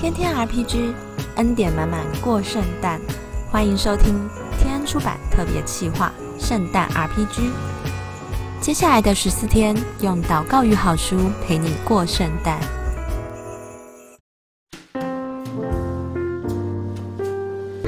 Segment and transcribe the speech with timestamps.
[0.00, 0.94] 天天 RPG，
[1.36, 2.98] 恩典满满过圣诞，
[3.50, 4.14] 欢迎收听
[4.58, 6.10] 天恩出版特别企划
[6.42, 7.40] 《圣诞 RPG》。
[8.62, 12.58] 接下来的十四天，用祷告与好书陪你过圣诞。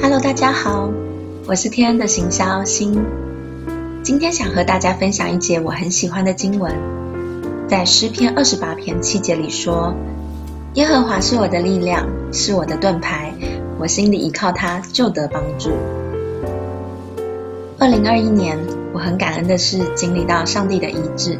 [0.02, 0.90] Hello，大家好，
[1.48, 3.02] 我是天恩的行销星。
[4.02, 6.76] 今天想和大家分享一节我很喜欢的经文，
[7.66, 9.94] 在诗篇二十八篇七节里说。
[10.74, 13.30] 耶和华是我的力量，是我的盾牌，
[13.78, 15.70] 我心里依靠他，就得帮助。
[17.78, 18.58] 二零二一年，
[18.94, 21.38] 我很感恩的是经历到上帝的医治。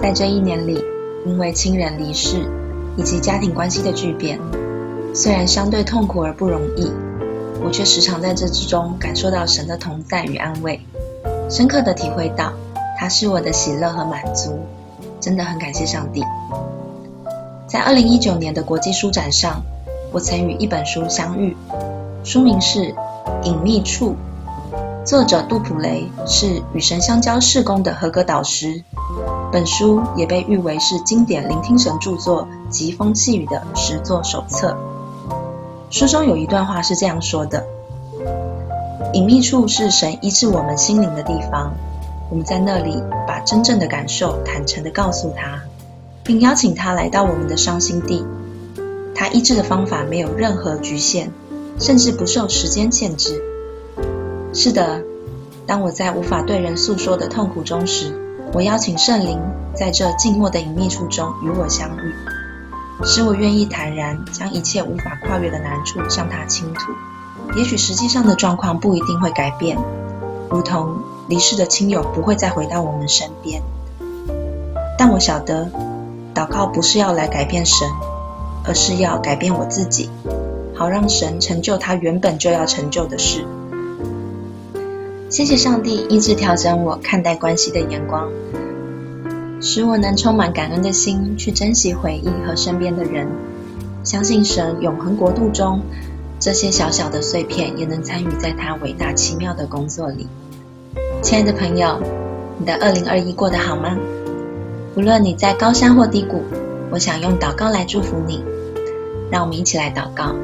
[0.00, 0.84] 在这一年里，
[1.26, 2.36] 因为亲人离世
[2.96, 4.38] 以及家庭关系的巨变，
[5.12, 6.92] 虽然相对痛苦而不容易，
[7.64, 10.80] 我却时常在这之中感受到神的同在与安慰，
[11.48, 12.52] 深刻的体会到
[12.96, 14.56] 他是我的喜乐和满足，
[15.18, 16.22] 真的很感谢上帝。
[17.70, 19.62] 在二零一九年的国际书展上，
[20.10, 21.56] 我曾与一本书相遇，
[22.24, 22.80] 书名是
[23.44, 24.16] 《隐秘处》，
[25.06, 28.82] 作者杜普雷是与神相交事工的合格导师。
[29.52, 34.76] 本书也被誉为是经典聆听神著作疾风细雨的实作手册。
[35.90, 37.64] 书中有一段话是这样说的
[39.14, 41.72] ：“隐秘处是神医治我们心灵的地方，
[42.30, 45.62] 我们在那里把真正的感受坦诚地告诉他。”
[46.30, 48.24] 并邀请他来到我们的伤心地。
[49.16, 51.30] 他医治的方法没有任何局限，
[51.80, 53.42] 甚至不受时间限制。
[54.54, 55.02] 是的，
[55.66, 58.14] 当我在无法对人诉说的痛苦中时，
[58.52, 59.40] 我邀请圣灵
[59.74, 62.14] 在这静默的隐秘处中与我相遇，
[63.04, 66.92] 使我愿意坦然将一切无法跨越的难处向他倾吐。
[67.58, 69.76] 也许实际上的状况不一定会改变，
[70.48, 73.60] 如同离世的亲友不会再回到我们身边，
[74.96, 75.68] 但我晓得。
[76.34, 77.88] 祷告不是要来改变神，
[78.64, 80.08] 而是要改变我自己，
[80.74, 83.44] 好让神成就他原本就要成就的事。
[85.28, 88.28] 谢谢上帝一直调整我看待关系的眼光，
[89.60, 93.28] 使我能充满感恩的心去珍惜回忆和身边的人，
[94.02, 95.82] 相信神永恒国度中
[96.38, 100.26] 这些小小的碎片也能参与在他伟大奇妙的工作里。
[101.22, 102.00] 亲爱的朋友，
[102.58, 103.96] 你的二零二一过得好吗？
[104.96, 106.42] 无论你在高山或低谷，
[106.90, 108.44] 我想用祷告来祝福你。
[109.30, 110.34] 让我们一起来祷告。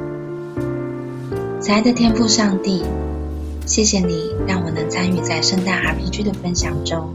[1.61, 2.84] 慈爱的天父上帝，
[3.67, 7.12] 谢谢你让我能参与在圣诞 RPG 的分享中，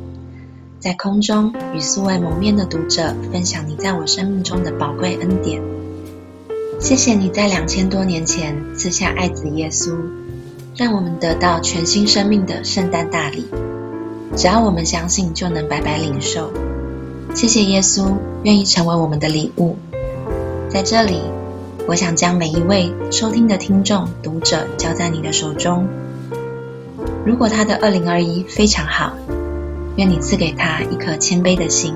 [0.81, 5.61] 在空中与素未谋面的读者分享你在我生命中的宝贵恩典。
[6.81, 9.95] 谢谢你在两千多年前赐下爱子耶稣，
[10.75, 13.45] 让我们得到全新生命的圣诞大礼。
[14.35, 16.51] 只要我们相信，就能白白领受。
[17.33, 19.77] 谢谢耶稣愿意成为我们的礼物。
[20.69, 21.21] 在这里，
[21.87, 25.87] 我想将每一位收听的听众、读者交在你的手中。
[27.25, 29.13] 如果他的二零二一非常好，
[29.95, 31.95] 愿你赐给他一颗谦卑的心，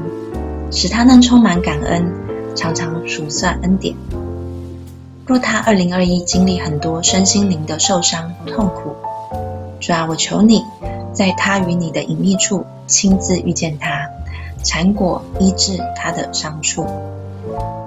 [0.72, 2.12] 使他能充满感恩，
[2.56, 3.96] 常常数算恩典。
[5.25, 8.96] 若他二零二一经历很多身心灵的受伤痛苦，
[9.79, 10.63] 主啊，我求你
[11.13, 14.04] 在他与你的隐秘处亲自遇见他。
[14.65, 16.87] 缠果医治他的伤处，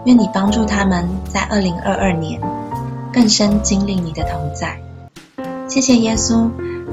[0.06, 2.40] 愿你帮助他们在二零二二年
[3.12, 4.80] 更深经历你的同在。
[5.66, 6.48] 谢谢耶稣，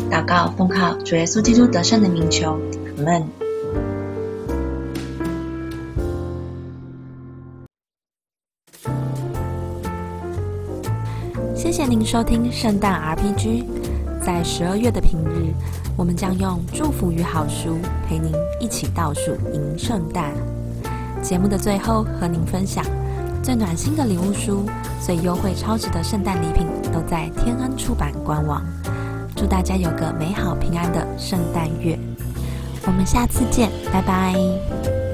[0.10, 2.60] 祷告奉靠主耶稣基督得胜的名求，
[2.98, 3.24] 阿门。
[11.56, 13.66] 谢谢您收听圣诞 RPG，
[14.26, 15.54] 在十二月的平日。
[15.96, 17.78] 我们将用祝福与好书
[18.08, 20.34] 陪您一起倒数迎圣诞。
[21.22, 22.84] 节目的最后，和您分享
[23.42, 24.66] 最暖心的礼物书、
[25.00, 28.62] 最优惠超值的圣诞礼品，都在天恩出版官网。
[29.36, 31.98] 祝大家有个美好平安的圣诞月！
[32.86, 35.05] 我们下次见，拜拜。